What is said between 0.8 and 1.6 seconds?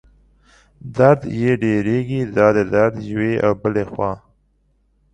درد یې